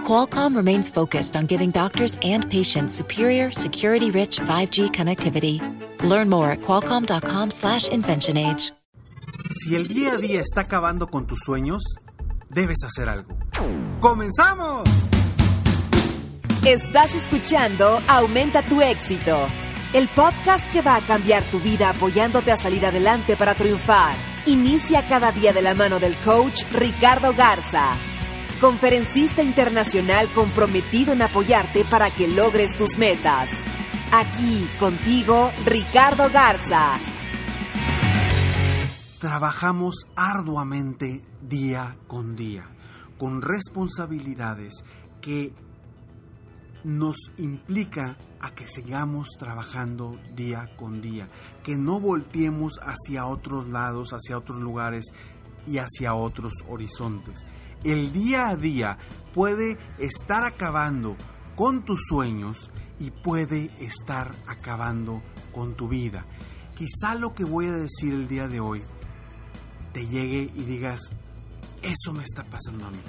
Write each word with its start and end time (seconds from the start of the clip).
Qualcomm 0.00 0.56
remains 0.56 0.88
focused 0.88 1.36
on 1.36 1.46
giving 1.46 1.70
doctors 1.70 2.16
and 2.22 2.50
patients 2.50 2.94
superior, 2.94 3.50
security-rich 3.50 4.40
5G 4.40 4.90
connectivity. 4.90 5.60
Learn 6.02 6.28
more 6.28 6.50
at 6.50 6.62
qualcomm.com/inventionage. 6.62 8.72
Si 9.60 9.74
el 9.74 9.88
día 9.88 10.14
a 10.14 10.16
día 10.16 10.40
está 10.40 10.62
acabando 10.62 11.06
con 11.06 11.26
tus 11.26 11.40
sueños, 11.40 11.82
debes 12.48 12.82
hacer 12.84 13.08
algo. 13.08 13.34
¡Comenzamos! 14.00 14.84
Estás 16.64 17.14
escuchando 17.14 18.00
Aumenta 18.08 18.62
tu 18.62 18.80
éxito, 18.80 19.36
el 19.92 20.08
podcast 20.08 20.64
que 20.72 20.82
va 20.82 20.96
a 20.96 21.00
cambiar 21.00 21.42
tu 21.44 21.58
vida 21.58 21.90
apoyándote 21.90 22.52
a 22.52 22.56
salir 22.56 22.86
adelante 22.86 23.36
para 23.36 23.54
triunfar. 23.54 24.14
Inicia 24.46 25.06
cada 25.08 25.32
día 25.32 25.52
de 25.52 25.62
la 25.62 25.74
mano 25.74 25.98
del 25.98 26.14
coach 26.24 26.62
Ricardo 26.72 27.34
Garza 27.34 27.96
conferencista 28.60 29.42
internacional 29.42 30.28
comprometido 30.34 31.14
en 31.14 31.22
apoyarte 31.22 31.84
para 31.84 32.10
que 32.10 32.28
logres 32.28 32.76
tus 32.76 32.98
metas. 32.98 33.48
Aquí 34.12 34.68
contigo, 34.78 35.50
Ricardo 35.64 36.28
Garza. 36.30 36.94
Trabajamos 39.18 40.06
arduamente 40.14 41.22
día 41.40 41.96
con 42.06 42.36
día, 42.36 42.66
con 43.18 43.40
responsabilidades 43.40 44.84
que 45.20 45.52
nos 46.84 47.16
implica 47.38 48.18
a 48.40 48.54
que 48.54 48.66
sigamos 48.66 49.28
trabajando 49.38 50.18
día 50.34 50.70
con 50.76 51.00
día, 51.00 51.28
que 51.62 51.76
no 51.76 52.00
volteemos 52.00 52.78
hacia 52.82 53.26
otros 53.26 53.68
lados, 53.68 54.12
hacia 54.12 54.38
otros 54.38 54.58
lugares 54.58 55.06
y 55.66 55.78
hacia 55.78 56.14
otros 56.14 56.52
horizontes 56.68 57.46
el 57.84 58.12
día 58.12 58.48
a 58.48 58.56
día 58.56 58.98
puede 59.32 59.78
estar 59.98 60.44
acabando 60.44 61.16
con 61.56 61.84
tus 61.84 62.00
sueños 62.08 62.70
y 62.98 63.10
puede 63.10 63.70
estar 63.78 64.34
acabando 64.46 65.22
con 65.52 65.74
tu 65.74 65.88
vida. 65.88 66.26
Quizá 66.74 67.14
lo 67.14 67.34
que 67.34 67.44
voy 67.44 67.66
a 67.66 67.72
decir 67.72 68.14
el 68.14 68.28
día 68.28 68.48
de 68.48 68.60
hoy 68.60 68.82
te 69.92 70.06
llegue 70.06 70.50
y 70.54 70.64
digas, 70.64 71.00
eso 71.82 72.12
me 72.12 72.22
está 72.22 72.44
pasando 72.44 72.86
a 72.86 72.90
mí. 72.90 73.00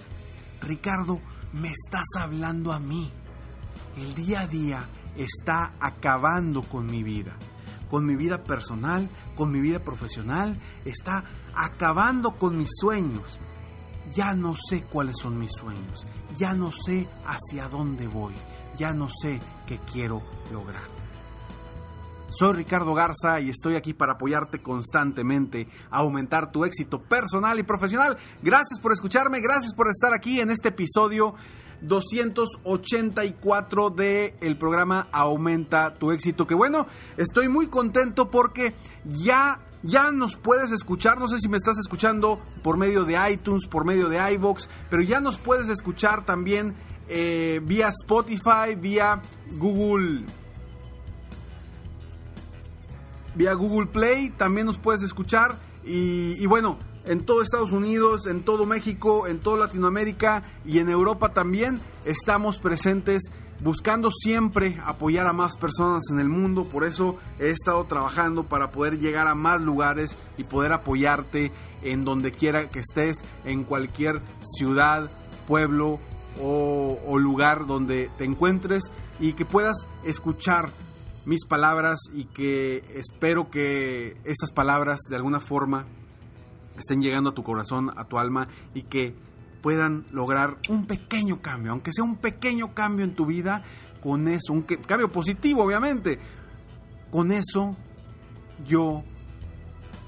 Ricardo, 0.62 1.20
me 1.54 1.70
estás 1.70 2.08
hablando 2.18 2.72
a 2.72 2.80
mí. 2.80 3.12
El 3.98 4.14
día 4.14 4.42
a 4.42 4.48
día 4.48 4.86
está 5.18 5.74
acabando 5.80 6.64
con 6.64 6.86
mi 6.86 7.04
vida, 7.04 7.36
con 7.90 8.06
mi 8.06 8.16
vida 8.16 8.44
personal, 8.44 9.10
con 9.36 9.52
mi 9.52 9.60
vida 9.60 9.84
profesional, 9.84 10.58
está 10.86 11.26
acabando 11.54 12.32
con 12.36 12.58
mis 12.58 12.70
sueños 12.80 13.40
ya 14.14 14.34
no 14.34 14.56
sé 14.56 14.84
cuáles 14.84 15.16
son 15.22 15.40
mis 15.40 15.52
sueños, 15.52 16.06
ya 16.38 16.54
no 16.54 16.72
sé 16.72 17.08
hacia 17.26 17.70
dónde 17.70 18.08
voy, 18.08 18.34
ya 18.78 18.94
no 18.94 19.10
sé 19.10 19.40
qué 19.66 19.80
quiero 19.80 20.22
lograr. 20.52 20.84
Soy 22.30 22.54
Ricardo 22.54 22.94
Garza 22.94 23.42
y 23.42 23.50
estoy 23.50 23.76
aquí 23.76 23.94
para 23.94 24.14
apoyarte 24.14 24.62
constantemente 24.62 25.68
a 25.90 25.98
aumentar 25.98 26.50
tu 26.50 26.64
éxito 26.64 27.02
personal 27.02 27.60
y 27.60 27.64
profesional. 27.64 28.18
Gracias 28.42 28.80
por 28.80 28.94
escucharme, 28.94 29.42
gracias 29.42 29.74
por 29.74 29.90
estar 29.90 30.14
aquí 30.14 30.40
en 30.40 30.50
este 30.50 30.70
episodio 30.70 31.36
284 31.82 33.90
de 33.90 34.36
el 34.40 34.58
programa 34.58 35.10
Aumenta 35.12 35.96
tu 35.96 36.12
éxito. 36.12 36.48
Que 36.48 36.56
bueno, 36.56 36.88
estoy 37.18 37.50
muy 37.50 37.68
contento 37.68 38.30
porque 38.30 38.74
ya 39.04 39.60
ya 39.84 40.12
nos 40.12 40.36
puedes 40.36 40.72
escuchar, 40.72 41.20
no 41.20 41.28
sé 41.28 41.40
si 41.40 41.50
me 41.50 41.58
estás 41.58 41.78
escuchando 41.78 42.40
por 42.64 42.78
medio 42.78 43.04
de 43.06 43.18
iTunes, 43.32 43.68
por 43.68 43.86
medio 43.86 44.10
de 44.10 44.34
iBox, 44.34 44.70
pero 44.90 45.02
ya 45.02 45.20
nos 45.20 45.38
puedes 45.38 45.70
escuchar 45.70 46.26
también 46.26 46.76
eh, 47.08 47.62
vía 47.64 47.90
Spotify, 47.90 48.76
vía 48.78 49.22
Google. 49.58 50.26
Vía 53.36 53.54
Google 53.54 53.88
Play, 53.88 54.30
también 54.32 54.68
nos 54.68 54.78
puedes 54.78 55.02
escuchar. 55.04 55.58
Y 55.84 56.46
bueno, 56.46 56.78
en 57.12 57.26
todo 57.26 57.42
Estados 57.42 57.74
Unidos, 57.74 58.26
en 58.26 58.42
todo 58.42 58.66
México, 58.66 59.28
en 59.28 59.42
toda 59.42 59.66
Latinoamérica 59.66 60.44
y 60.64 60.80
en 60.80 60.88
Europa 60.88 61.34
también 61.34 61.82
estamos 62.06 62.58
presentes 62.58 63.24
buscando 63.60 64.12
siempre 64.12 64.80
apoyar 64.86 65.28
a 65.28 65.34
más 65.34 65.58
personas 65.58 66.04
en 66.10 66.22
el 66.22 66.30
mundo. 66.30 66.64
Por 66.64 66.86
eso 66.86 67.18
he 67.38 67.50
estado 67.50 67.84
trabajando 67.84 68.46
para 68.46 68.72
poder 68.72 68.98
llegar 68.98 69.28
a 69.28 69.36
más 69.36 69.62
lugares 69.62 70.18
y 70.38 70.46
poder 70.46 70.72
apoyarte 70.72 71.52
en 71.82 72.06
donde 72.06 72.32
quiera 72.32 72.70
que 72.70 72.80
estés, 72.80 73.26
en 73.44 73.66
cualquier 73.66 74.22
ciudad, 74.40 75.12
pueblo 75.50 76.00
o, 76.42 77.20
lugar 77.20 77.68
donde 77.68 78.10
te 78.18 78.24
encuentres 78.24 78.84
y 79.20 79.34
que 79.34 79.44
puedas 79.44 79.90
escuchar 80.06 80.70
mis 81.26 81.46
palabras 81.46 82.00
y 82.14 82.24
que 82.24 82.86
espero 82.96 83.52
que 83.52 84.16
esas 84.24 84.54
palabras 84.54 85.02
de 85.10 85.18
alguna 85.18 85.42
forma 85.42 85.88
estén 86.78 87.02
llegando 87.02 87.32
a 87.32 87.34
tu 87.34 87.44
corazón, 87.44 87.92
a 87.96 88.06
tu 88.06 88.18
alma 88.18 88.48
y 88.74 88.84
que 88.84 89.16
puedan 89.62 90.06
lograr 90.12 90.58
un 90.70 90.86
pequeño 90.86 91.42
cambio, 91.42 91.72
aunque 91.72 91.92
sea 91.94 92.04
un 92.04 92.18
pequeño 92.18 92.74
cambio 92.74 93.06
en 93.06 93.16
tu 93.16 93.26
vida, 93.26 93.64
con 94.02 94.28
eso, 94.28 94.54
un 94.54 94.64
cambio 94.64 95.12
positivo 95.12 95.64
obviamente, 95.64 96.20
con 97.12 97.32
eso 97.32 97.76
yo 98.66 99.04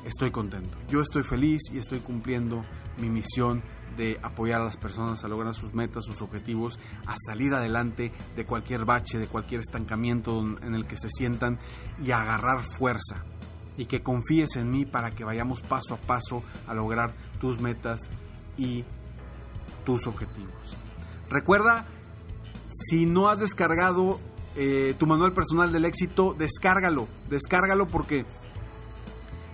estoy 0.06 0.32
contento, 0.32 0.78
yo 0.90 1.02
estoy 1.02 1.24
feliz 1.24 1.62
y 1.72 1.78
estoy 1.78 2.00
cumpliendo 2.00 2.66
mi 2.98 3.10
misión 3.10 3.64
de 3.96 4.20
apoyar 4.24 4.62
a 4.62 4.66
las 4.66 4.78
personas 4.78 5.24
a 5.24 5.28
lograr 5.28 5.54
sus 5.54 5.74
metas, 5.74 6.06
sus 6.06 6.22
objetivos, 6.22 6.80
a 7.06 7.16
salir 7.28 7.54
adelante 7.54 8.12
de 8.36 8.46
cualquier 8.46 8.86
bache, 8.86 9.20
de 9.20 9.28
cualquier 9.28 9.62
estancamiento 9.62 10.40
en 10.62 10.74
el 10.74 10.86
que 10.88 10.98
se 10.98 11.10
sientan 11.10 11.60
y 12.04 12.12
a 12.12 12.22
agarrar 12.22 12.64
fuerza. 12.64 13.24
Y 13.78 13.86
que 13.86 14.04
confíes 14.04 14.56
en 14.56 14.70
mí 14.70 14.86
para 14.86 15.12
que 15.12 15.24
vayamos 15.24 15.62
paso 15.62 15.96
a 15.96 15.98
paso 15.98 16.44
a 16.68 16.74
lograr 16.74 17.14
tus 17.40 17.60
metas 17.60 18.00
y 18.58 18.86
tus 19.84 20.08
objetivos. 20.08 20.78
Recuerda, 21.30 21.86
si 22.70 23.06
no 23.06 23.30
has 23.30 23.40
descargado 23.40 24.20
eh, 24.56 24.94
tu 25.00 25.08
manual 25.08 25.34
personal 25.34 25.72
del 25.72 25.86
éxito, 25.86 26.36
descárgalo, 26.38 27.08
descárgalo 27.30 27.88
porque 27.88 28.26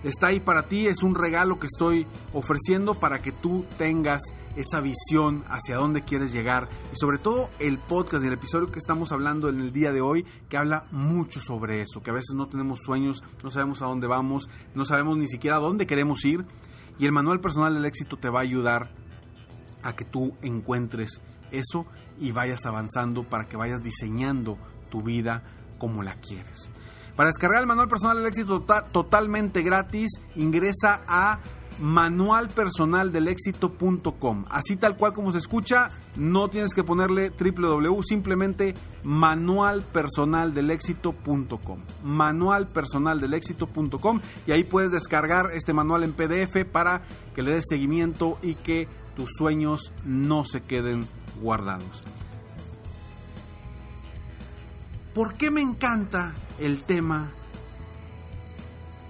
está 0.04 0.28
ahí 0.28 0.40
para 0.40 0.64
ti, 0.64 0.86
es 0.86 1.02
un 1.02 1.14
regalo 1.14 1.58
que 1.58 1.66
estoy 1.66 2.06
ofreciendo 2.32 2.94
para 2.94 3.20
que 3.20 3.32
tú 3.32 3.64
tengas 3.78 4.22
esa 4.56 4.80
visión 4.80 5.44
hacia 5.48 5.76
dónde 5.76 6.02
quieres 6.02 6.32
llegar 6.32 6.68
y 6.92 6.96
sobre 6.96 7.18
todo 7.18 7.50
el 7.58 7.78
podcast 7.78 8.24
y 8.24 8.26
el 8.26 8.32
episodio 8.32 8.70
que 8.70 8.78
estamos 8.78 9.12
hablando 9.12 9.48
en 9.48 9.60
el 9.60 9.72
día 9.72 9.92
de 9.92 10.00
hoy 10.00 10.24
que 10.48 10.56
habla 10.56 10.86
mucho 10.90 11.40
sobre 11.40 11.82
eso, 11.82 12.02
que 12.02 12.10
a 12.10 12.14
veces 12.14 12.34
no 12.34 12.48
tenemos 12.48 12.80
sueños, 12.80 13.22
no 13.42 13.50
sabemos 13.50 13.82
a 13.82 13.86
dónde 13.86 14.06
vamos, 14.06 14.48
no 14.74 14.84
sabemos 14.84 15.16
ni 15.16 15.26
siquiera 15.26 15.56
a 15.56 15.60
dónde 15.60 15.86
queremos 15.86 16.24
ir 16.24 16.44
y 16.98 17.06
el 17.06 17.12
manual 17.12 17.40
personal 17.40 17.74
del 17.74 17.84
éxito 17.84 18.16
te 18.16 18.28
va 18.28 18.40
a 18.40 18.42
ayudar 18.42 18.90
a 19.82 19.94
que 19.94 20.04
tú 20.04 20.34
encuentres 20.42 21.20
eso 21.50 21.86
y 22.18 22.32
vayas 22.32 22.66
avanzando 22.66 23.24
para 23.24 23.48
que 23.48 23.56
vayas 23.56 23.82
diseñando 23.82 24.58
tu 24.90 25.02
vida 25.02 25.42
como 25.78 26.02
la 26.02 26.16
quieres. 26.16 26.70
Para 27.20 27.28
descargar 27.28 27.60
el 27.60 27.66
manual 27.66 27.86
personal 27.86 28.16
del 28.16 28.28
éxito 28.28 28.64
totalmente 28.92 29.60
gratis, 29.60 30.22
ingresa 30.36 31.02
a 31.06 31.40
manualpersonaldelexito.com. 31.78 34.46
Así 34.48 34.76
tal 34.76 34.96
cual 34.96 35.12
como 35.12 35.30
se 35.30 35.36
escucha, 35.36 35.90
no 36.16 36.48
tienes 36.48 36.72
que 36.72 36.82
ponerle 36.82 37.28
www, 37.28 38.02
simplemente 38.02 38.74
manualpersonaldelexito.com. 39.04 41.78
Manualpersonaldelexito.com 42.04 44.20
y 44.46 44.52
ahí 44.52 44.64
puedes 44.64 44.90
descargar 44.90 45.50
este 45.52 45.74
manual 45.74 46.04
en 46.04 46.14
PDF 46.14 46.64
para 46.72 47.02
que 47.34 47.42
le 47.42 47.52
des 47.52 47.66
seguimiento 47.68 48.38
y 48.40 48.54
que 48.54 48.88
tus 49.14 49.28
sueños 49.36 49.92
no 50.06 50.46
se 50.46 50.62
queden 50.62 51.06
guardados. 51.42 52.02
¿Por 55.14 55.34
qué 55.34 55.50
me 55.50 55.60
encanta 55.60 56.34
el 56.60 56.84
tema 56.84 57.32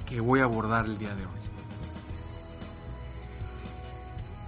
que 0.06 0.20
voy 0.20 0.40
a 0.40 0.44
abordar 0.44 0.86
el 0.86 0.96
día 0.96 1.14
de 1.14 1.26
hoy? 1.26 1.40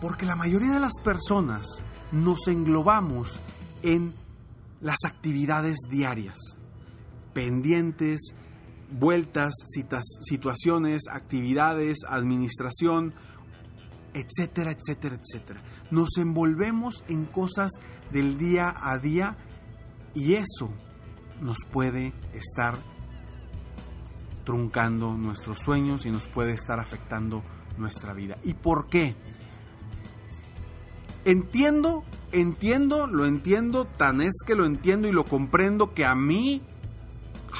Porque 0.00 0.25
la 0.25 0.34
mayoría 0.34 0.72
de 0.72 0.81
las 0.81 0.99
personas 1.04 1.84
nos 2.10 2.49
englobamos 2.49 3.38
en 3.82 4.14
las 4.81 5.04
actividades 5.04 5.76
diarias, 5.90 6.38
pendientes 7.34 8.34
vueltas, 8.90 9.52
situaciones, 10.22 11.02
actividades, 11.10 11.98
administración, 12.08 13.14
etcétera, 14.14 14.72
etcétera, 14.72 15.16
etcétera. 15.16 15.62
Nos 15.90 16.16
envolvemos 16.16 17.05
en 17.08 17.26
cosas 17.26 17.72
del 18.10 18.38
día 18.38 18.75
a 18.75 18.98
día 18.98 19.37
y 20.14 20.34
eso 20.34 20.70
nos 21.43 21.59
puede 21.71 22.15
estar 22.33 22.77
truncando 24.44 25.15
nuestros 25.15 25.59
sueños 25.59 26.06
y 26.06 26.11
nos 26.11 26.27
puede 26.29 26.53
estar 26.53 26.81
afectando 26.81 27.43
nuestra 27.77 28.15
vida. 28.15 28.39
¿Y 28.44 28.55
por 28.55 28.89
qué? 28.89 29.15
Entiendo, 31.25 32.05
entiendo, 32.33 33.06
lo 33.06 33.27
entiendo, 33.27 33.87
tan 33.87 34.21
es 34.21 34.33
que 34.47 34.55
lo 34.55 34.65
entiendo 34.65 35.09
y 35.09 35.12
lo 35.12 35.25
comprendo 35.25 35.94
que 35.94 36.05
a 36.05 36.15
mí 36.15 36.62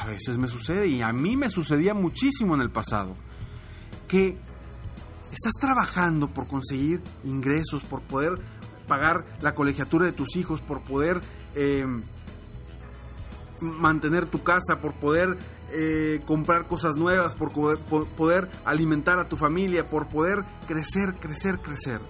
a 0.01 0.07
veces 0.07 0.39
me 0.39 0.49
sucede 0.49 0.89
y 0.89 1.03
a 1.03 1.13
mí 1.13 1.37
me 1.37 1.51
sucedía 1.51 1.95
muchísimo 1.95 2.55
en 2.55 2.61
el 2.61 2.71
pasado. 2.71 3.15
Que 4.09 4.37
estás 5.31 5.53
trabajando 5.61 6.29
por 6.29 6.47
conseguir 6.47 7.03
ingresos, 7.25 7.85
por 7.85 8.03
poder 8.03 8.33
pagar 8.87 9.39
la 9.41 9.55
colegiatura 9.55 10.07
de 10.07 10.13
tus 10.13 10.37
hijos, 10.37 10.61
por 10.61 10.83
poder 10.83 11.21
eh, 11.55 11.87
mantener 13.63 14.27
tu 14.27 14.43
casa, 14.43 14.81
por 14.81 14.93
poder 14.95 15.39
eh, 15.73 16.21
comprar 16.27 16.67
cosas 16.67 16.97
nuevas, 16.97 17.35
por 17.35 17.53
poder 17.53 18.51
alimentar 18.65 19.19
a 19.19 19.29
tu 19.29 19.37
familia, 19.37 19.89
por 19.89 20.09
poder 20.09 20.45
crecer, 20.67 21.15
crecer, 21.19 21.59
crecer. 21.61 22.01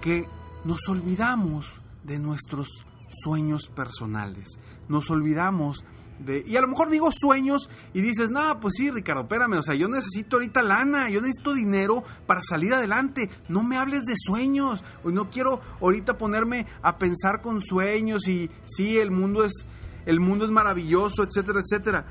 Que 0.00 0.26
nos 0.64 0.88
olvidamos 0.88 1.80
de 2.04 2.18
nuestros 2.18 2.68
sueños 3.08 3.68
personales, 3.74 4.58
nos 4.88 5.10
olvidamos 5.10 5.84
de, 6.18 6.44
y 6.46 6.56
a 6.56 6.60
lo 6.60 6.68
mejor 6.68 6.90
digo 6.90 7.10
sueños 7.12 7.68
y 7.94 8.00
dices, 8.00 8.30
no, 8.30 8.60
pues 8.60 8.74
sí, 8.76 8.90
Ricardo, 8.90 9.22
espérame, 9.22 9.54
o 9.54 9.62
sea, 9.62 9.74
yo 9.74 9.88
necesito 9.88 10.36
ahorita 10.36 10.62
lana, 10.62 11.10
yo 11.10 11.20
necesito 11.20 11.52
dinero 11.52 12.04
para 12.26 12.40
salir 12.42 12.72
adelante, 12.74 13.30
no 13.48 13.62
me 13.62 13.76
hables 13.76 14.04
de 14.04 14.14
sueños, 14.16 14.84
no 15.04 15.30
quiero 15.30 15.60
ahorita 15.80 16.18
ponerme 16.18 16.66
a 16.82 16.98
pensar 16.98 17.40
con 17.40 17.60
sueños 17.60 18.28
y 18.28 18.50
sí, 18.66 18.98
el 18.98 19.10
mundo 19.10 19.44
es, 19.44 19.66
el 20.06 20.20
mundo 20.20 20.44
es 20.44 20.50
maravilloso, 20.50 21.22
etcétera, 21.22 21.60
etcétera. 21.60 22.06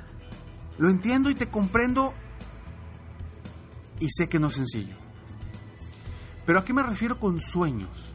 Lo 0.77 0.89
entiendo 0.89 1.29
y 1.29 1.35
te 1.35 1.49
comprendo 1.49 2.13
y 3.99 4.07
sé 4.09 4.27
que 4.27 4.39
no 4.39 4.47
es 4.47 4.55
sencillo. 4.55 4.95
Pero 6.45 6.59
¿a 6.59 6.65
qué 6.65 6.73
me 6.73 6.83
refiero 6.83 7.19
con 7.19 7.39
sueños? 7.39 8.11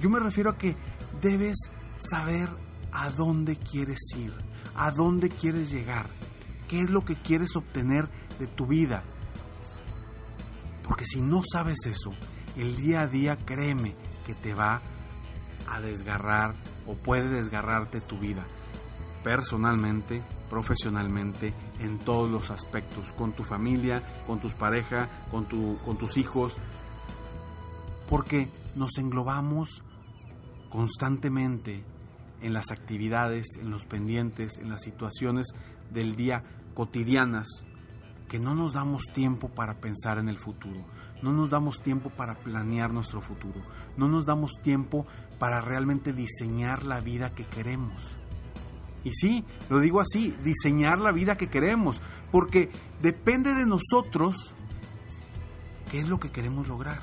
Yo 0.00 0.10
me 0.10 0.18
refiero 0.18 0.50
a 0.50 0.58
que 0.58 0.76
debes 1.20 1.70
saber 1.96 2.48
a 2.92 3.10
dónde 3.10 3.56
quieres 3.56 4.00
ir, 4.16 4.32
a 4.74 4.90
dónde 4.90 5.28
quieres 5.28 5.70
llegar, 5.70 6.06
qué 6.68 6.80
es 6.80 6.90
lo 6.90 7.04
que 7.04 7.16
quieres 7.16 7.54
obtener 7.54 8.08
de 8.38 8.46
tu 8.46 8.66
vida. 8.66 9.04
Porque 10.82 11.04
si 11.06 11.20
no 11.20 11.42
sabes 11.50 11.86
eso, 11.86 12.12
el 12.56 12.76
día 12.76 13.02
a 13.02 13.06
día 13.06 13.36
créeme 13.36 13.94
que 14.26 14.34
te 14.34 14.54
va 14.54 14.82
a 15.68 15.80
desgarrar 15.80 16.56
o 16.86 16.94
puede 16.94 17.28
desgarrarte 17.28 18.00
tu 18.00 18.18
vida, 18.18 18.46
personalmente, 19.22 20.22
profesionalmente, 20.48 21.54
en 21.78 21.98
todos 21.98 22.30
los 22.30 22.50
aspectos, 22.50 23.12
con 23.12 23.32
tu 23.32 23.44
familia, 23.44 24.02
con 24.26 24.40
tus 24.40 24.54
parejas, 24.54 25.08
con, 25.30 25.46
tu, 25.46 25.78
con 25.84 25.96
tus 25.96 26.16
hijos, 26.16 26.56
porque 28.08 28.48
nos 28.76 28.98
englobamos 28.98 29.82
constantemente 30.70 31.84
en 32.40 32.52
las 32.52 32.70
actividades, 32.70 33.46
en 33.60 33.70
los 33.70 33.84
pendientes, 33.84 34.58
en 34.58 34.70
las 34.70 34.82
situaciones 34.82 35.48
del 35.90 36.16
día 36.16 36.42
cotidianas, 36.74 37.66
que 38.28 38.38
no 38.38 38.54
nos 38.54 38.72
damos 38.72 39.02
tiempo 39.12 39.48
para 39.48 39.80
pensar 39.80 40.18
en 40.18 40.28
el 40.28 40.38
futuro, 40.38 40.84
no 41.20 41.32
nos 41.32 41.50
damos 41.50 41.82
tiempo 41.82 42.10
para 42.10 42.36
planear 42.36 42.92
nuestro 42.92 43.20
futuro, 43.20 43.60
no 43.96 44.08
nos 44.08 44.24
damos 44.24 44.52
tiempo 44.62 45.04
para 45.40 45.60
realmente 45.60 46.12
diseñar 46.12 46.84
la 46.84 47.00
vida 47.00 47.34
que 47.34 47.44
queremos. 47.44 48.19
Y 49.04 49.12
sí, 49.12 49.44
lo 49.68 49.80
digo 49.80 50.00
así, 50.00 50.36
diseñar 50.44 50.98
la 50.98 51.12
vida 51.12 51.36
que 51.36 51.48
queremos, 51.48 52.02
porque 52.30 52.70
depende 53.00 53.54
de 53.54 53.66
nosotros 53.66 54.54
qué 55.90 56.00
es 56.00 56.08
lo 56.08 56.20
que 56.20 56.30
queremos 56.30 56.68
lograr. 56.68 57.00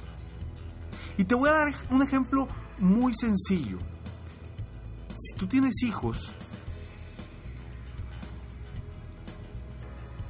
Y 1.17 1.25
te 1.25 1.35
voy 1.35 1.49
a 1.49 1.53
dar 1.53 1.73
un 1.89 2.03
ejemplo 2.03 2.47
muy 2.79 3.15
sencillo 3.15 3.79
si 5.17 5.33
tú 5.35 5.47
tienes 5.47 5.81
hijos 5.83 6.35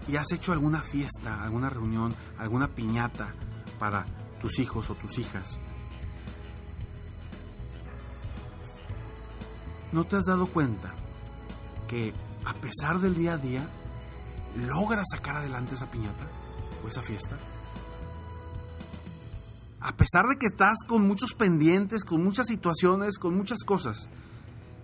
y 0.07 0.15
has 0.15 0.31
hecho 0.31 0.53
alguna 0.53 0.81
fiesta, 0.81 1.43
alguna 1.43 1.69
reunión, 1.69 2.15
alguna 2.37 2.69
piñata 2.69 3.33
para 3.79 4.05
tus 4.39 4.59
hijos 4.59 4.89
o 4.89 4.95
tus 4.95 5.17
hijas, 5.17 5.59
¿no 9.91 10.05
te 10.05 10.15
has 10.15 10.23
dado 10.23 10.47
cuenta 10.47 10.93
que 11.87 12.13
a 12.45 12.53
pesar 12.53 12.99
del 12.99 13.15
día 13.15 13.33
a 13.33 13.37
día, 13.37 13.67
logras 14.55 15.05
sacar 15.11 15.37
adelante 15.37 15.75
esa 15.75 15.89
piñata 15.89 16.27
o 16.83 16.87
esa 16.87 17.01
fiesta? 17.01 17.37
A 19.79 19.95
pesar 19.95 20.25
de 20.25 20.37
que 20.37 20.47
estás 20.47 20.77
con 20.87 21.07
muchos 21.07 21.33
pendientes, 21.33 22.03
con 22.03 22.23
muchas 22.23 22.47
situaciones, 22.47 23.17
con 23.17 23.35
muchas 23.35 23.63
cosas, 23.63 24.09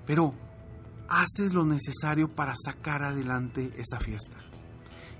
pero 0.06 0.34
haces 1.10 1.54
lo 1.54 1.66
necesario 1.66 2.34
para 2.34 2.54
sacar 2.56 3.04
adelante 3.04 3.74
esa 3.78 4.00
fiesta. 4.00 4.38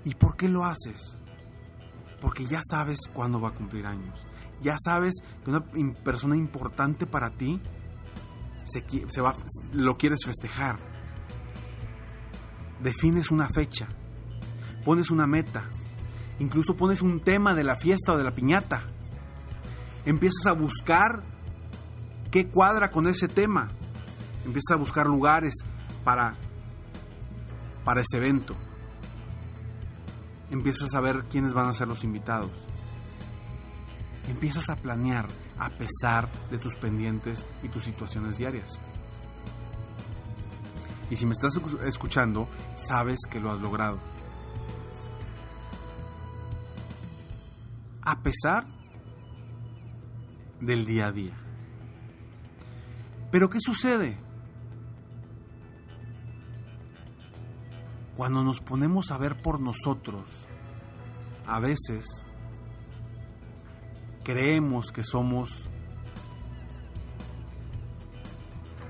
¿Y 0.04 0.14
por 0.14 0.36
qué 0.36 0.48
lo 0.48 0.64
haces? 0.64 1.18
Porque 2.20 2.46
ya 2.46 2.60
sabes 2.62 2.98
cuándo 3.12 3.40
va 3.40 3.50
a 3.50 3.54
cumplir 3.54 3.86
años. 3.86 4.26
Ya 4.60 4.76
sabes 4.82 5.14
que 5.44 5.50
una 5.50 5.64
persona 6.04 6.36
importante 6.36 7.06
para 7.06 7.30
ti 7.30 7.60
se, 8.64 9.20
va, 9.20 9.36
lo 9.72 9.96
quieres 9.96 10.20
festejar. 10.24 10.93
Defines 12.84 13.32
una 13.32 13.48
fecha, 13.48 13.88
pones 14.84 15.10
una 15.10 15.26
meta, 15.26 15.64
incluso 16.38 16.76
pones 16.76 17.02
un 17.02 17.18
tema 17.18 17.52
de 17.54 17.64
la 17.64 17.74
fiesta 17.74 18.12
o 18.12 18.16
de 18.16 18.22
la 18.22 18.34
piñata. 18.36 18.84
Empiezas 20.04 20.46
a 20.46 20.52
buscar 20.52 21.24
qué 22.30 22.46
cuadra 22.46 22.92
con 22.92 23.08
ese 23.08 23.26
tema 23.26 23.68
empiezas 24.44 24.72
a 24.72 24.76
buscar 24.76 25.06
lugares 25.06 25.54
para, 26.04 26.36
para 27.84 28.02
ese 28.02 28.18
evento. 28.18 28.54
Empiezas 30.50 30.94
a 30.94 31.00
ver 31.00 31.24
quiénes 31.30 31.54
van 31.54 31.68
a 31.68 31.74
ser 31.74 31.88
los 31.88 32.04
invitados. 32.04 32.50
Empiezas 34.28 34.68
a 34.70 34.76
planear 34.76 35.26
a 35.58 35.70
pesar 35.70 36.30
de 36.50 36.58
tus 36.58 36.74
pendientes 36.76 37.46
y 37.62 37.68
tus 37.68 37.84
situaciones 37.84 38.38
diarias. 38.38 38.78
Y 41.10 41.16
si 41.16 41.26
me 41.26 41.32
estás 41.32 41.60
escuchando, 41.84 42.48
sabes 42.76 43.20
que 43.30 43.40
lo 43.40 43.52
has 43.52 43.60
logrado. 43.60 43.98
A 48.02 48.20
pesar 48.20 48.66
del 50.60 50.86
día 50.86 51.06
a 51.06 51.12
día. 51.12 51.34
Pero 53.30 53.50
¿qué 53.50 53.58
sucede? 53.60 54.18
Cuando 58.16 58.44
nos 58.44 58.60
ponemos 58.60 59.10
a 59.10 59.18
ver 59.18 59.42
por 59.42 59.60
nosotros, 59.60 60.46
a 61.46 61.58
veces 61.60 62.24
creemos 64.22 64.92
que 64.92 65.02
somos 65.02 65.68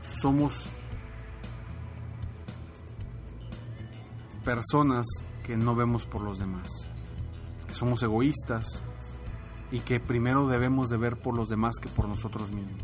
somos 0.02 0.70
personas 4.44 5.06
que 5.42 5.56
no 5.56 5.74
vemos 5.74 6.06
por 6.06 6.22
los 6.22 6.38
demás, 6.38 6.68
que 7.66 7.74
somos 7.74 8.02
egoístas 8.02 8.84
y 9.72 9.80
que 9.80 9.98
primero 9.98 10.46
debemos 10.46 10.88
de 10.90 10.98
ver 10.98 11.16
por 11.16 11.36
los 11.36 11.48
demás 11.48 11.76
que 11.80 11.88
por 11.88 12.06
nosotros 12.06 12.52
mismos. 12.52 12.82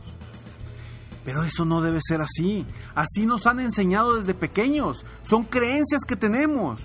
Pero 1.24 1.44
eso 1.44 1.64
no 1.64 1.82
debe 1.82 2.00
ser 2.02 2.22
así. 2.22 2.66
Así 2.94 3.26
nos 3.26 3.46
han 3.46 3.60
enseñado 3.60 4.16
desde 4.16 4.34
pequeños. 4.34 5.04
Son 5.22 5.44
creencias 5.44 6.02
que 6.04 6.16
tenemos. 6.16 6.80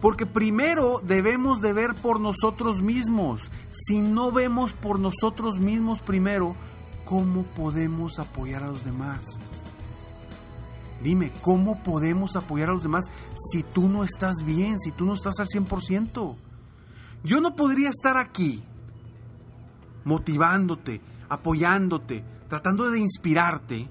Porque 0.00 0.26
primero 0.26 1.00
debemos 1.04 1.60
de 1.60 1.72
ver 1.72 1.94
por 1.94 2.20
nosotros 2.20 2.82
mismos. 2.82 3.50
Si 3.70 4.00
no 4.00 4.32
vemos 4.32 4.72
por 4.72 4.98
nosotros 4.98 5.58
mismos 5.58 6.00
primero, 6.00 6.56
¿cómo 7.04 7.44
podemos 7.44 8.18
apoyar 8.18 8.64
a 8.64 8.68
los 8.68 8.84
demás? 8.84 9.38
Dime, 11.02 11.32
¿cómo 11.40 11.82
podemos 11.82 12.36
apoyar 12.36 12.70
a 12.70 12.74
los 12.74 12.82
demás 12.82 13.06
si 13.34 13.62
tú 13.62 13.88
no 13.88 14.04
estás 14.04 14.44
bien, 14.44 14.78
si 14.78 14.92
tú 14.92 15.06
no 15.06 15.14
estás 15.14 15.40
al 15.40 15.48
100%? 15.48 16.36
Yo 17.24 17.40
no 17.40 17.56
podría 17.56 17.88
estar 17.88 18.16
aquí 18.16 18.62
motivándote, 20.04 21.00
apoyándote, 21.28 22.24
tratando 22.48 22.90
de 22.90 22.98
inspirarte 22.98 23.88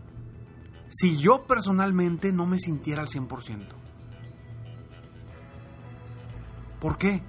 si 0.90 1.18
yo 1.18 1.46
personalmente 1.46 2.32
no 2.32 2.46
me 2.46 2.60
sintiera 2.60 3.02
al 3.02 3.10
100%. 3.10 3.68
¿Por 6.80 6.98
qué? 6.98 7.22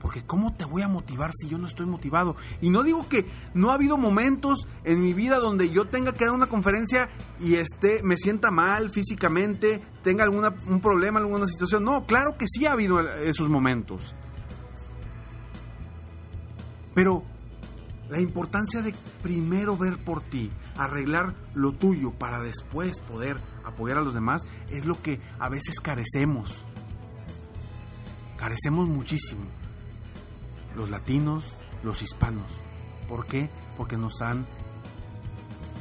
Porque 0.00 0.24
¿cómo 0.24 0.54
te 0.54 0.64
voy 0.64 0.80
a 0.80 0.88
motivar 0.88 1.30
si 1.34 1.48
yo 1.48 1.58
no 1.58 1.66
estoy 1.66 1.84
motivado? 1.84 2.34
Y 2.62 2.70
no 2.70 2.82
digo 2.82 3.06
que 3.06 3.26
no 3.52 3.70
ha 3.70 3.74
habido 3.74 3.98
momentos 3.98 4.66
en 4.82 5.02
mi 5.02 5.12
vida 5.12 5.38
donde 5.38 5.68
yo 5.68 5.88
tenga 5.88 6.12
que 6.14 6.24
dar 6.24 6.34
una 6.34 6.46
conferencia 6.46 7.10
y 7.38 7.56
esté, 7.56 8.02
me 8.02 8.16
sienta 8.16 8.50
mal 8.50 8.90
físicamente, 8.90 9.82
tenga 10.02 10.24
alguna, 10.24 10.54
un 10.66 10.80
problema, 10.80 11.20
alguna 11.20 11.46
situación. 11.46 11.84
No, 11.84 12.06
claro 12.06 12.38
que 12.38 12.46
sí 12.48 12.64
ha 12.64 12.72
habido 12.72 12.98
esos 13.00 13.50
momentos. 13.50 14.14
Pero 16.94 17.22
la 18.08 18.20
importancia 18.20 18.80
de 18.80 18.94
primero 19.22 19.76
ver 19.76 19.98
por 19.98 20.22
ti, 20.22 20.50
arreglar 20.76 21.34
lo 21.52 21.72
tuyo 21.72 22.12
para 22.12 22.40
después 22.40 23.00
poder 23.00 23.36
apoyar 23.66 23.98
a 23.98 24.02
los 24.02 24.14
demás, 24.14 24.42
es 24.70 24.86
lo 24.86 25.00
que 25.02 25.20
a 25.38 25.50
veces 25.50 25.78
carecemos. 25.78 26.64
Carecemos 28.38 28.88
muchísimo 28.88 29.59
los 30.76 30.90
latinos, 30.90 31.56
los 31.82 32.02
hispanos. 32.02 32.46
¿Por 33.08 33.26
qué? 33.26 33.50
Porque 33.76 33.96
nos 33.96 34.20
han 34.22 34.46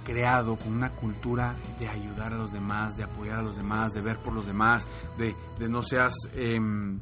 creado 0.04 0.56
con 0.56 0.74
una 0.74 0.92
cultura 0.92 1.56
de 1.80 1.88
ayudar 1.88 2.34
a 2.34 2.38
los 2.38 2.52
demás, 2.52 2.98
de 2.98 3.04
apoyar 3.04 3.40
a 3.40 3.44
los 3.44 3.56
demás, 3.56 3.94
de 3.94 4.02
ver 4.02 4.18
por 4.18 4.34
los 4.34 4.46
demás, 4.46 4.88
de, 5.18 5.36
no 5.70 5.84
seas... 5.84 6.16
Em, 6.36 7.00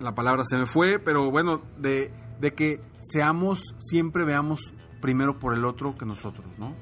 la 0.00 0.12
palabra 0.12 0.42
se 0.44 0.56
me 0.58 0.66
fue, 0.66 0.98
pero 0.98 1.30
bueno, 1.30 1.62
de, 1.78 2.12
de 2.40 2.54
que 2.54 2.82
seamos, 2.98 3.76
siempre 3.78 4.24
veamos 4.24 4.74
primero 5.00 5.38
por 5.38 5.54
el 5.54 5.64
otro 5.64 5.96
que 5.96 6.04
nosotros, 6.04 6.58
¿no? 6.58 6.74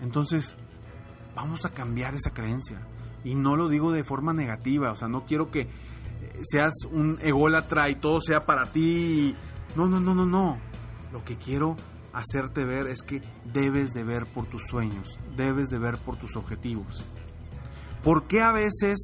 Entonces, 0.00 0.56
vamos 1.34 1.64
a 1.66 1.70
cambiar 1.70 2.14
esa 2.14 2.32
creencia. 2.32 2.86
Y 3.24 3.34
no 3.34 3.56
lo 3.56 3.68
digo 3.68 3.92
de 3.92 4.04
forma 4.04 4.32
negativa, 4.32 4.92
o 4.92 4.96
sea, 4.96 5.08
no 5.08 5.26
quiero 5.26 5.50
que 5.50 5.68
seas 6.42 6.74
un 6.90 7.18
ególatra 7.22 7.88
y 7.90 7.96
todo 7.96 8.20
sea 8.20 8.46
para 8.46 8.66
ti. 8.66 9.36
No, 9.76 9.86
no, 9.86 10.00
no, 10.00 10.14
no, 10.14 10.26
no. 10.26 10.58
Lo 11.12 11.24
que 11.24 11.36
quiero 11.36 11.76
hacerte 12.12 12.64
ver 12.64 12.86
es 12.86 13.02
que 13.02 13.22
debes 13.52 13.92
de 13.92 14.04
ver 14.04 14.26
por 14.26 14.46
tus 14.46 14.62
sueños, 14.66 15.18
debes 15.36 15.68
de 15.68 15.78
ver 15.78 15.98
por 15.98 16.16
tus 16.16 16.36
objetivos. 16.36 17.04
¿Por 18.02 18.26
qué 18.26 18.40
a 18.40 18.52
veces 18.52 19.00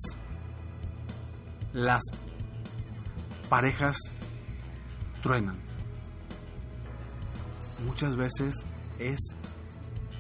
las 1.72 2.02
parejas 3.48 3.96
truenan? 5.22 5.58
Muchas 7.86 8.14
veces 8.14 8.54
es 8.98 9.18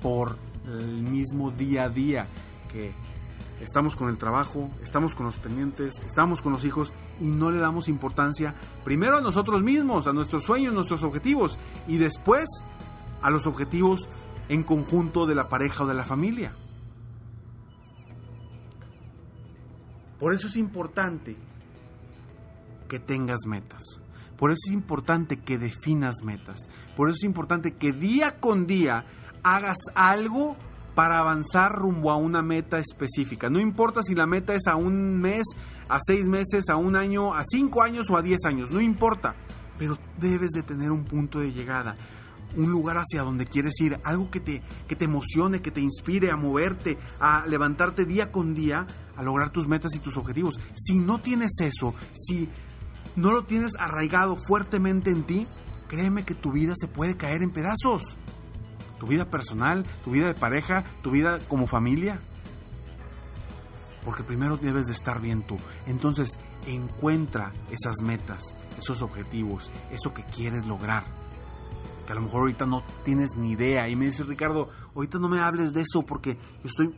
por 0.00 0.36
el 0.64 1.02
mismo 1.02 1.50
día 1.50 1.84
a 1.84 1.88
día 1.88 2.26
que 2.72 2.92
estamos 3.60 3.96
con 3.96 4.08
el 4.08 4.18
trabajo, 4.18 4.70
estamos 4.82 5.14
con 5.14 5.26
los 5.26 5.36
pendientes, 5.36 6.00
estamos 6.06 6.42
con 6.42 6.52
los 6.52 6.64
hijos 6.64 6.92
y 7.20 7.28
no 7.28 7.50
le 7.50 7.58
damos 7.58 7.88
importancia 7.88 8.54
primero 8.84 9.18
a 9.18 9.20
nosotros 9.20 9.62
mismos, 9.62 10.06
a 10.06 10.12
nuestros 10.12 10.44
sueños, 10.44 10.74
nuestros 10.74 11.02
objetivos 11.02 11.58
y 11.86 11.98
después 11.98 12.46
a 13.22 13.30
los 13.30 13.46
objetivos 13.46 14.08
en 14.48 14.64
conjunto 14.64 15.26
de 15.26 15.34
la 15.34 15.48
pareja 15.48 15.84
o 15.84 15.86
de 15.86 15.94
la 15.94 16.04
familia. 16.04 16.52
Por 20.18 20.34
eso 20.34 20.48
es 20.48 20.56
importante 20.56 21.36
que 22.88 22.98
tengas 22.98 23.46
metas. 23.46 24.02
Por 24.36 24.50
eso 24.50 24.58
es 24.68 24.74
importante 24.74 25.40
que 25.40 25.58
definas 25.58 26.16
metas. 26.24 26.68
Por 26.96 27.08
eso 27.08 27.16
es 27.16 27.24
importante 27.24 27.76
que 27.76 27.92
día 27.92 28.40
con 28.40 28.66
día 28.66 29.04
hagas 29.42 29.78
algo 29.94 30.56
para 30.94 31.18
avanzar 31.18 31.72
rumbo 31.72 32.10
a 32.10 32.16
una 32.16 32.42
meta 32.42 32.78
específica. 32.78 33.48
No 33.48 33.60
importa 33.60 34.02
si 34.02 34.14
la 34.14 34.26
meta 34.26 34.54
es 34.54 34.66
a 34.66 34.76
un 34.76 35.18
mes, 35.20 35.44
a 35.88 35.98
seis 36.00 36.26
meses, 36.26 36.68
a 36.68 36.76
un 36.76 36.96
año, 36.96 37.34
a 37.34 37.44
cinco 37.44 37.82
años 37.82 38.10
o 38.10 38.16
a 38.16 38.22
diez 38.22 38.44
años, 38.44 38.70
no 38.70 38.80
importa. 38.80 39.34
Pero 39.78 39.98
debes 40.18 40.50
de 40.50 40.62
tener 40.62 40.90
un 40.90 41.04
punto 41.04 41.40
de 41.40 41.52
llegada, 41.52 41.96
un 42.56 42.70
lugar 42.70 42.98
hacia 42.98 43.22
donde 43.22 43.46
quieres 43.46 43.80
ir, 43.80 43.98
algo 44.04 44.30
que 44.30 44.40
te, 44.40 44.62
que 44.88 44.96
te 44.96 45.06
emocione, 45.06 45.62
que 45.62 45.70
te 45.70 45.80
inspire 45.80 46.30
a 46.30 46.36
moverte, 46.36 46.98
a 47.18 47.46
levantarte 47.46 48.04
día 48.04 48.30
con 48.30 48.54
día, 48.54 48.86
a 49.16 49.22
lograr 49.22 49.50
tus 49.50 49.66
metas 49.66 49.94
y 49.94 50.00
tus 50.00 50.16
objetivos. 50.16 50.60
Si 50.74 50.98
no 50.98 51.20
tienes 51.20 51.52
eso, 51.60 51.94
si 52.14 52.48
no 53.16 53.32
lo 53.32 53.44
tienes 53.44 53.72
arraigado 53.78 54.36
fuertemente 54.36 55.10
en 55.10 55.22
ti, 55.22 55.46
créeme 55.88 56.24
que 56.24 56.34
tu 56.34 56.52
vida 56.52 56.74
se 56.76 56.88
puede 56.88 57.16
caer 57.16 57.42
en 57.42 57.50
pedazos 57.50 58.16
tu 59.00 59.06
vida 59.06 59.24
personal, 59.24 59.84
tu 60.04 60.12
vida 60.12 60.26
de 60.28 60.34
pareja, 60.34 60.84
tu 61.02 61.10
vida 61.10 61.40
como 61.48 61.66
familia. 61.66 62.20
Porque 64.04 64.22
primero 64.22 64.58
debes 64.58 64.86
de 64.86 64.92
estar 64.92 65.20
bien 65.20 65.42
tú. 65.42 65.56
Entonces, 65.86 66.38
encuentra 66.66 67.52
esas 67.70 68.02
metas, 68.02 68.54
esos 68.78 69.02
objetivos, 69.02 69.72
eso 69.90 70.12
que 70.14 70.22
quieres 70.24 70.66
lograr. 70.66 71.04
Que 72.06 72.12
a 72.12 72.14
lo 72.14 72.22
mejor 72.22 72.40
ahorita 72.40 72.66
no 72.66 72.84
tienes 73.04 73.30
ni 73.36 73.52
idea. 73.52 73.88
Y 73.88 73.96
me 73.96 74.04
dice 74.04 74.22
Ricardo, 74.24 74.68
ahorita 74.94 75.18
no 75.18 75.28
me 75.28 75.40
hables 75.40 75.72
de 75.72 75.80
eso 75.80 76.02
porque 76.02 76.34
yo 76.62 76.68
estoy 76.68 76.94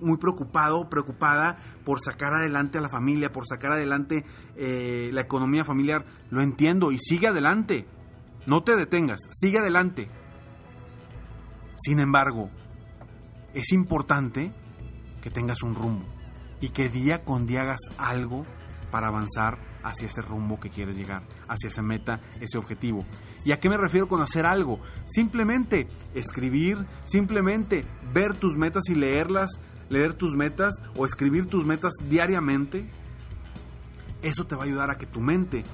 muy 0.00 0.18
preocupado, 0.18 0.88
preocupada 0.88 1.58
por 1.84 2.00
sacar 2.00 2.32
adelante 2.32 2.78
a 2.78 2.80
la 2.80 2.88
familia, 2.88 3.32
por 3.32 3.46
sacar 3.46 3.72
adelante 3.72 4.24
eh, 4.56 5.10
la 5.12 5.22
economía 5.22 5.64
familiar. 5.64 6.04
Lo 6.30 6.42
entiendo 6.42 6.92
y 6.92 6.98
sigue 6.98 7.26
adelante. 7.26 7.86
No 8.46 8.62
te 8.62 8.76
detengas, 8.76 9.20
sigue 9.32 9.58
adelante. 9.58 10.10
Sin 11.80 11.98
embargo, 11.98 12.50
es 13.54 13.72
importante 13.72 14.52
que 15.22 15.30
tengas 15.30 15.62
un 15.62 15.74
rumbo 15.74 16.04
y 16.60 16.70
que 16.70 16.90
día 16.90 17.24
con 17.24 17.46
día 17.46 17.62
hagas 17.62 17.80
algo 17.96 18.44
para 18.90 19.08
avanzar 19.08 19.58
hacia 19.82 20.08
ese 20.08 20.20
rumbo 20.20 20.60
que 20.60 20.68
quieres 20.68 20.96
llegar, 20.96 21.22
hacia 21.48 21.68
esa 21.68 21.80
meta, 21.80 22.20
ese 22.40 22.58
objetivo. 22.58 23.04
¿Y 23.44 23.52
a 23.52 23.60
qué 23.60 23.70
me 23.70 23.78
refiero 23.78 24.08
con 24.08 24.20
hacer 24.20 24.44
algo? 24.44 24.80
Simplemente 25.06 25.88
escribir, 26.14 26.86
simplemente 27.06 27.86
ver 28.12 28.34
tus 28.34 28.56
metas 28.56 28.90
y 28.90 28.94
leerlas, 28.94 29.60
leer 29.88 30.12
tus 30.12 30.34
metas 30.34 30.76
o 30.96 31.06
escribir 31.06 31.46
tus 31.46 31.64
metas 31.64 31.94
diariamente. 32.10 32.90
Eso 34.20 34.46
te 34.46 34.54
va 34.54 34.64
a 34.64 34.66
ayudar 34.66 34.90
a 34.90 34.98
que 34.98 35.06
tu 35.06 35.20
mente 35.20 35.64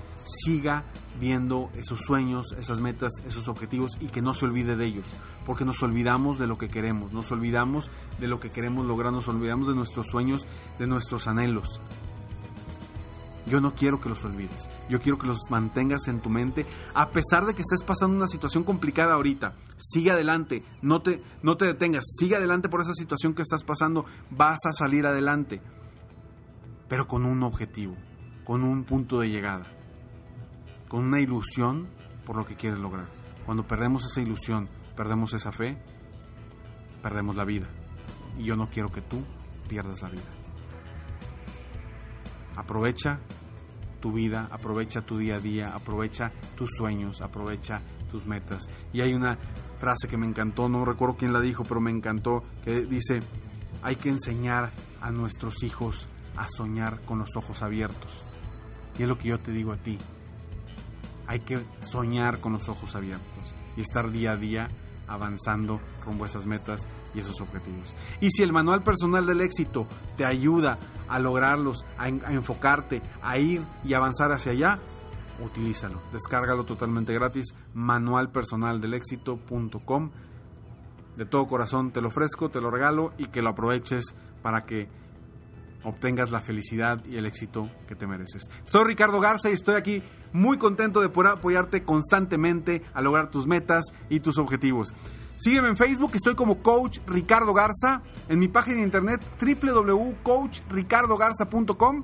siga 0.45 0.85
viendo 1.19 1.71
esos 1.75 2.01
sueños, 2.01 2.53
esas 2.59 2.81
metas, 2.81 3.13
esos 3.27 3.49
objetivos 3.49 3.97
y 4.01 4.07
que 4.07 4.23
no 4.23 4.35
se 4.35 4.45
olvide 4.45 4.77
de 4.77 4.85
ellos, 4.85 5.07
porque 5.45 5.65
nos 5.65 5.83
olvidamos 5.83 6.39
de 6.39 6.47
lo 6.47 6.59
que 6.59 6.69
queremos, 6.69 7.13
nos 7.13 7.31
olvidamos 7.33 7.91
de 8.21 8.29
lo 8.29 8.41
que 8.41 8.51
queremos 8.51 8.87
lograr, 8.87 9.13
nos 9.13 9.29
olvidamos 9.29 9.69
de 9.69 9.75
nuestros 9.75 10.07
sueños, 10.07 10.47
de 10.79 10.87
nuestros 10.87 11.27
anhelos. 11.27 11.81
Yo 13.47 13.61
no 13.61 13.77
quiero 13.77 14.01
que 14.01 14.09
los 14.09 14.25
olvides, 14.25 14.69
yo 14.89 15.01
quiero 15.01 15.19
que 15.19 15.29
los 15.29 15.39
mantengas 15.51 16.09
en 16.09 16.21
tu 16.21 16.29
mente, 16.29 16.67
a 16.95 17.11
pesar 17.11 17.47
de 17.47 17.55
que 17.55 17.63
estés 17.63 17.85
pasando 17.85 18.17
una 18.17 18.27
situación 18.27 18.65
complicada 18.65 19.15
ahorita. 19.15 19.55
Sigue 19.79 20.11
adelante, 20.11 20.65
no 20.83 21.01
te, 21.01 21.23
no 21.43 21.57
te 21.57 21.65
detengas, 21.65 22.05
sigue 22.19 22.35
adelante 22.35 22.69
por 22.69 22.81
esa 22.81 22.95
situación 22.95 23.35
que 23.35 23.43
estás 23.43 23.63
pasando, 23.63 24.05
vas 24.31 24.59
a 24.67 24.73
salir 24.73 25.07
adelante, 25.07 25.63
pero 26.89 27.07
con 27.07 27.25
un 27.25 27.45
objetivo, 27.45 27.95
con 28.45 28.65
un 28.65 28.83
punto 28.83 29.21
de 29.21 29.29
llegada 29.29 29.76
con 30.89 31.05
una 31.05 31.21
ilusión 31.21 31.89
por 32.25 32.37
lo 32.37 32.45
que 32.45 32.57
quieres 32.57 32.79
lograr. 32.79 33.09
Cuando 33.45 33.67
perdemos 33.67 34.05
esa 34.05 34.21
ilusión, 34.21 34.69
perdemos 34.97 35.33
esa 35.33 35.53
fe, 35.53 35.79
perdemos 37.03 37.37
la 37.37 37.45
vida. 37.45 37.69
Y 38.39 38.45
yo 38.45 38.57
no 38.57 38.69
quiero 38.69 38.91
que 38.91 39.03
tú 39.03 39.25
pierdas 39.69 40.03
la 40.03 40.11
vida. 40.11 40.23
Aprovecha 42.57 43.21
tu 44.01 44.13
vida, 44.13 44.49
aprovecha 44.51 45.03
tu 45.03 45.19
día 45.19 45.37
a 45.37 45.41
día, 45.41 45.75
aprovecha 45.75 46.33
tus 46.57 46.71
sueños, 46.77 47.21
aprovecha 47.21 47.83
tus 48.11 48.27
metas. 48.27 48.69
Y 48.93 49.01
hay 49.01 49.15
una 49.15 49.39
frase 49.79 50.09
que 50.09 50.17
me 50.17 50.27
encantó, 50.27 50.69
no 50.69 50.85
recuerdo 50.85 51.17
quién 51.17 51.33
la 51.33 51.41
dijo, 51.41 51.65
pero 51.65 51.81
me 51.81 51.91
encantó, 51.91 52.43
que 52.63 52.85
dice, 52.87 53.21
hay 53.83 53.97
que 53.97 54.09
enseñar 54.09 54.71
a 55.01 55.11
nuestros 55.11 55.63
hijos 55.63 56.09
a 56.37 56.47
soñar 56.49 57.03
con 57.03 57.19
los 57.19 57.37
ojos 57.37 57.63
abiertos. 57.63 58.23
Y 58.99 59.03
es 59.03 59.09
lo 59.09 59.19
que 59.19 59.29
yo 59.29 59.39
te 59.39 59.53
digo 59.53 59.73
a 59.73 59.77
ti, 59.77 59.99
hay 61.27 61.41
que 61.41 61.59
soñar 61.81 62.41
con 62.41 62.53
los 62.53 62.69
ojos 62.69 62.95
abiertos 62.97 63.55
y 63.77 63.81
estar 63.81 64.11
día 64.11 64.33
a 64.33 64.37
día 64.37 64.69
avanzando 65.09 65.81
rumbo 66.05 66.25
a 66.25 66.27
esas 66.27 66.47
metas 66.47 66.87
y 67.15 67.21
esos 67.21 67.41
objetivos. 67.41 67.95
Y 68.21 68.31
si 68.31 68.43
el 68.43 68.53
manual 68.53 68.83
personal 68.83 69.25
del 69.27 69.41
éxito 69.41 69.87
te 70.17 70.25
ayuda 70.25 70.79
a 71.09 71.19
lograrlos, 71.19 71.85
a, 71.99 72.09
enfocarte, 72.09 73.03
a 73.23 73.39
ir 73.39 73.63
y 73.85 73.95
avanzar 73.95 74.31
hacia 74.33 74.53
allá, 74.53 74.79
utilízalo. 75.45 76.01
Descárgalo 76.13 76.65
totalmente 76.65 77.13
gratis, 77.15 77.55
manualpersonaldelexito.com. 77.75 80.11
De 81.17 81.25
todo 81.25 81.47
corazón 81.47 81.93
te 81.93 82.03
lo 82.03 82.09
ofrezco, 82.09 82.51
te 82.51 82.61
lo 82.61 82.71
regalo 82.71 83.13
y 83.17 83.27
que 83.27 83.43
lo 83.43 83.51
aproveches 83.51 84.17
para 84.43 84.67
que 84.67 84.89
obtengas 85.87 86.31
la 86.33 86.41
felicidad 86.41 87.05
y 87.07 87.17
el 87.17 87.27
éxito 87.27 87.71
que 87.87 87.95
te 87.95 88.09
mereces. 88.09 88.51
Soy 88.65 88.85
Ricardo 88.85 89.21
Garza 89.21 89.51
y 89.51 89.53
estoy 89.53 89.77
aquí 89.77 90.03
muy 90.33 90.57
contento 90.59 91.01
de 91.01 91.09
poder 91.09 91.31
apoyarte 91.33 91.85
constantemente 91.85 92.83
a 92.93 93.01
lograr 93.01 93.31
tus 93.31 93.47
metas 93.47 93.85
y 94.09 94.19
tus 94.21 94.39
objetivos. 94.39 94.93
Sígueme 95.39 95.69
en 95.69 95.77
Facebook, 95.77 96.11
estoy 96.15 96.35
como 96.35 96.61
Coach 96.63 96.99
Ricardo 97.07 97.55
Garza, 97.55 98.03
en 98.29 98.41
mi 98.41 98.49
página 98.49 98.79
de 98.79 98.83
internet 98.83 99.23
www.coachricardogarza.com. 99.41 102.03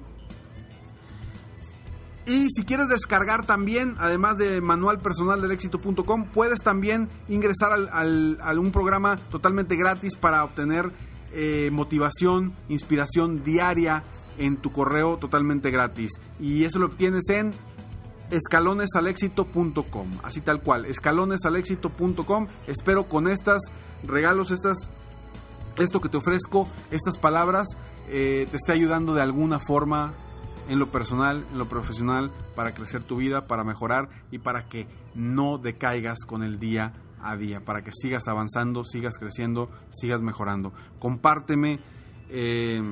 Y 2.25 2.51
si 2.51 2.65
quieres 2.65 2.89
descargar 2.89 3.45
también, 3.47 3.97
además 3.99 4.39
de 4.39 4.61
manual 4.61 5.01
personal 5.01 5.43
del 5.43 5.51
éxito.com, 5.51 6.27
puedes 6.27 6.63
también 6.63 7.09
ingresar 7.29 7.73
al, 7.73 8.39
a 8.41 8.53
un 8.53 8.71
programa 8.71 9.17
totalmente 9.31 9.75
gratis 9.75 10.15
para 10.15 10.45
obtener 10.45 10.93
eh, 11.33 11.71
motivación, 11.73 12.55
inspiración 12.69 13.43
diaria 13.43 14.05
en 14.39 14.57
tu 14.57 14.73
correo 14.73 15.19
totalmente 15.19 15.71
gratis. 15.71 16.13
Y 16.41 16.65
eso 16.65 16.79
lo 16.79 16.87
obtienes 16.87 17.29
en 17.29 17.53
escalonesalexito.com, 18.31 20.11
así 20.23 20.41
tal 20.41 20.63
cual, 20.63 20.87
escalonesalexito.com. 20.87 22.47
Espero 22.67 23.09
con 23.09 23.29
estas 23.29 23.61
regalos, 24.03 24.51
estas, 24.51 24.91
esto 25.77 26.01
que 26.01 26.09
te 26.09 26.17
ofrezco, 26.17 26.67
estas 26.91 27.19
palabras, 27.19 27.69
eh, 28.09 28.47
te 28.51 28.57
esté 28.57 28.73
ayudando 28.73 29.15
de 29.15 29.23
alguna 29.23 29.59
forma 29.59 30.15
en 30.69 30.79
lo 30.79 30.89
personal, 30.89 31.45
en 31.53 31.59
lo 31.59 31.67
profesional, 31.67 32.31
para 32.55 32.73
crecer 32.73 33.03
tu 33.03 33.17
vida, 33.17 33.47
para 33.47 33.65
mejorar 33.65 34.09
y 34.31 34.39
para 34.39 34.67
que 34.69 34.87
no 35.15 35.59
decaigas 35.59 36.25
con 36.27 36.43
el 36.43 36.59
día 36.59 36.93
a 37.23 37.37
día, 37.37 37.65
para 37.65 37.83
que 37.83 37.91
sigas 37.93 38.29
avanzando, 38.29 38.85
sigas 38.85 39.19
creciendo, 39.19 39.71
sigas 39.91 40.23
mejorando. 40.23 40.73
Compárteme. 40.99 41.81
Eh, 42.29 42.83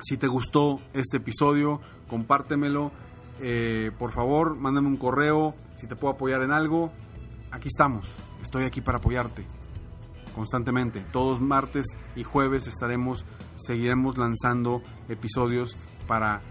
si 0.00 0.16
te 0.16 0.26
gustó 0.26 0.80
este 0.92 1.18
episodio, 1.18 1.80
compártemelo 2.08 2.92
eh, 3.40 3.90
por 3.98 4.12
favor, 4.12 4.56
mándame 4.56 4.88
un 4.88 4.96
correo 4.96 5.54
si 5.74 5.86
te 5.86 5.96
puedo 5.96 6.14
apoyar 6.14 6.42
en 6.42 6.52
algo. 6.52 6.90
Aquí 7.50 7.68
estamos, 7.68 8.08
estoy 8.42 8.64
aquí 8.64 8.80
para 8.80 8.98
apoyarte 8.98 9.46
constantemente. 10.34 11.00
Todos 11.12 11.40
martes 11.40 11.86
y 12.14 12.22
jueves 12.22 12.66
estaremos, 12.66 13.24
seguiremos 13.56 14.18
lanzando 14.18 14.82
episodios 15.08 15.76
para 16.06 16.42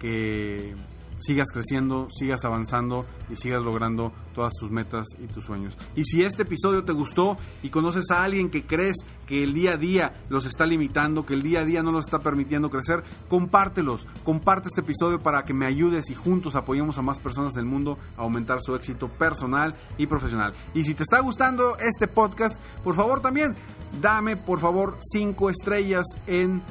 que 0.00 0.74
sigas 1.18 1.48
creciendo, 1.52 2.08
sigas 2.10 2.44
avanzando 2.44 3.06
y 3.30 3.36
sigas 3.36 3.62
logrando 3.62 4.12
todas 4.34 4.52
tus 4.54 4.70
metas 4.70 5.06
y 5.18 5.26
tus 5.26 5.44
sueños. 5.44 5.76
Y 5.96 6.04
si 6.04 6.22
este 6.22 6.42
episodio 6.42 6.84
te 6.84 6.92
gustó 6.92 7.36
y 7.62 7.70
conoces 7.70 8.10
a 8.10 8.22
alguien 8.22 8.50
que 8.50 8.64
crees 8.64 8.96
que 9.26 9.42
el 9.42 9.52
día 9.52 9.72
a 9.72 9.76
día 9.76 10.24
los 10.28 10.46
está 10.46 10.64
limitando, 10.64 11.26
que 11.26 11.34
el 11.34 11.42
día 11.42 11.60
a 11.60 11.64
día 11.64 11.82
no 11.82 11.92
los 11.92 12.06
está 12.06 12.20
permitiendo 12.20 12.70
crecer, 12.70 13.02
compártelos, 13.28 14.06
comparte 14.24 14.68
este 14.68 14.80
episodio 14.80 15.22
para 15.22 15.44
que 15.44 15.52
me 15.52 15.66
ayudes 15.66 16.08
y 16.10 16.14
juntos 16.14 16.56
apoyemos 16.56 16.98
a 16.98 17.02
más 17.02 17.20
personas 17.20 17.52
del 17.52 17.66
mundo 17.66 17.98
a 18.16 18.22
aumentar 18.22 18.58
su 18.62 18.74
éxito 18.74 19.08
personal 19.08 19.74
y 19.98 20.06
profesional. 20.06 20.54
Y 20.74 20.84
si 20.84 20.94
te 20.94 21.02
está 21.02 21.20
gustando 21.20 21.76
este 21.78 22.08
podcast, 22.08 22.60
por 22.82 22.94
favor 22.94 23.20
también 23.20 23.54
dame 24.00 24.36
por 24.36 24.60
favor 24.60 24.96
5 25.00 25.50
estrellas 25.50 26.06
en 26.26 26.62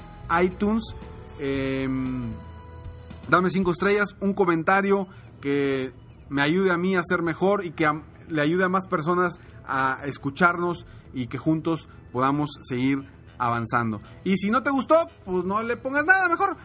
iTunes. 0.41 0.95
Eh, 1.39 1.87
dame 3.29 3.49
cinco 3.49 3.71
estrellas, 3.71 4.15
un 4.19 4.33
comentario 4.33 5.07
que 5.41 5.93
me 6.29 6.41
ayude 6.41 6.71
a 6.71 6.77
mí 6.77 6.95
a 6.95 7.01
ser 7.03 7.21
mejor 7.21 7.65
y 7.65 7.71
que 7.71 7.89
le 8.27 8.41
ayude 8.41 8.63
a 8.63 8.69
más 8.69 8.87
personas 8.87 9.39
a 9.65 10.01
escucharnos 10.05 10.85
y 11.13 11.27
que 11.27 11.37
juntos 11.37 11.87
podamos 12.11 12.51
seguir 12.61 13.09
avanzando. 13.37 14.01
Y 14.23 14.37
si 14.37 14.49
no 14.49 14.63
te 14.63 14.71
gustó, 14.71 14.95
pues 15.25 15.45
no 15.45 15.61
le 15.61 15.77
pongas 15.77 16.05
nada 16.05 16.27
mejor. 16.29 16.57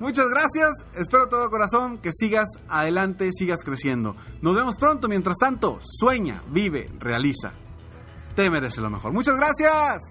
Muchas 0.00 0.28
gracias, 0.28 0.70
espero 0.94 1.28
todo 1.28 1.50
corazón 1.50 1.98
que 1.98 2.12
sigas 2.12 2.48
adelante, 2.68 3.30
sigas 3.32 3.64
creciendo. 3.64 4.14
Nos 4.42 4.54
vemos 4.54 4.76
pronto, 4.78 5.08
mientras 5.08 5.36
tanto, 5.38 5.78
sueña, 5.82 6.40
vive, 6.50 6.88
realiza. 7.00 7.52
Te 8.36 8.48
mereces 8.48 8.78
lo 8.78 8.90
mejor. 8.90 9.12
Muchas 9.12 9.36
gracias. 9.36 10.04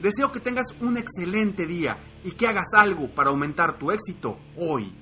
Deseo 0.00 0.30
que 0.30 0.40
tengas 0.40 0.66
un 0.80 0.98
excelente 0.98 1.66
día 1.66 1.96
y 2.22 2.32
que 2.32 2.46
hagas 2.46 2.74
algo 2.74 3.08
para 3.08 3.30
aumentar 3.30 3.78
tu 3.78 3.90
éxito 3.90 4.38
hoy. 4.56 4.92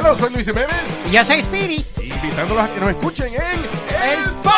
Hola, 0.00 0.14
soy 0.16 0.32
Luis 0.32 0.46
Jiménez. 0.46 0.98
Y 1.08 1.12
yo 1.12 1.24
soy 1.24 1.38
Spirit. 1.40 1.86
Invitándolos 2.02 2.64
a 2.64 2.74
que 2.74 2.80
nos 2.80 2.90
escuchen 2.90 3.32
en 3.34 3.40
El 3.40 4.30
Podcast. 4.42 4.51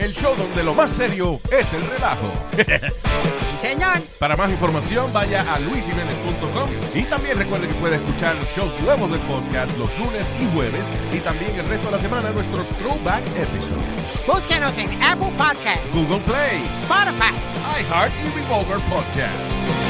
El 0.00 0.14
show 0.14 0.34
donde 0.34 0.64
lo 0.64 0.74
más 0.74 0.92
serio 0.92 1.40
es 1.52 1.72
el 1.72 1.82
relajo. 1.86 2.32
Señor. 3.60 4.00
Para 4.18 4.36
más 4.36 4.50
información, 4.50 5.12
vaya 5.12 5.44
a 5.52 5.58
luisimenez.com 5.60 6.70
y 6.94 7.02
también 7.02 7.36
recuerde 7.36 7.68
que 7.68 7.74
puede 7.74 7.96
escuchar 7.96 8.34
shows 8.56 8.72
nuevos 8.80 9.10
del 9.10 9.20
podcast 9.20 9.76
los 9.76 9.96
lunes 9.98 10.32
y 10.40 10.54
jueves 10.54 10.86
y 11.12 11.18
también 11.18 11.54
el 11.58 11.68
resto 11.68 11.86
de 11.86 11.92
la 11.92 12.00
semana 12.00 12.30
nuestros 12.30 12.66
throwback 12.78 13.22
episodes. 13.36 14.26
Búsquenos 14.26 14.76
en 14.78 14.90
Apple 15.02 15.32
Podcast, 15.36 15.82
Google 15.92 16.20
Play, 16.20 16.62
Spotify, 16.82 17.34
iHeart 17.82 18.12
y 18.24 18.40
Revolver 18.40 18.78
Podcast. 18.88 19.89